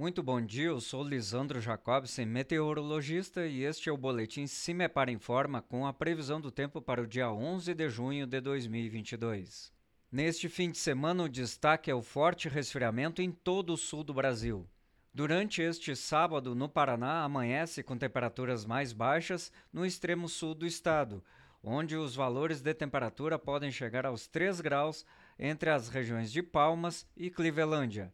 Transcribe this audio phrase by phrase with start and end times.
[0.00, 5.60] Muito bom dia, eu sou Lisandro Jacobsen, meteorologista, e este é o boletim Cimepar Informa
[5.60, 9.70] com a previsão do tempo para o dia 11 de junho de 2022.
[10.10, 14.14] Neste fim de semana, o destaque é o forte resfriamento em todo o sul do
[14.14, 14.66] Brasil.
[15.12, 21.22] Durante este sábado, no Paraná, amanhece com temperaturas mais baixas no extremo sul do estado,
[21.62, 25.04] onde os valores de temperatura podem chegar aos 3 graus
[25.38, 28.10] entre as regiões de Palmas e Clevelândia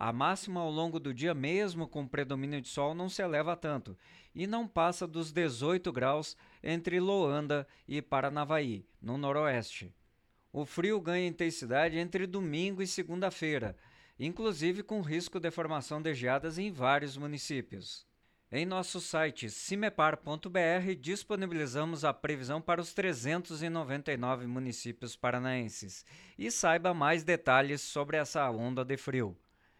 [0.00, 3.94] a máxima ao longo do dia, mesmo com predomínio de sol, não se eleva tanto
[4.34, 9.94] e não passa dos 18 graus entre Loanda e Paranavaí, no noroeste.
[10.50, 13.76] O frio ganha intensidade entre domingo e segunda-feira,
[14.18, 18.06] inclusive com risco de formação de geadas em vários municípios.
[18.50, 26.06] Em nosso site cimepar.br disponibilizamos a previsão para os 399 municípios paranaenses
[26.38, 29.36] e saiba mais detalhes sobre essa onda de frio.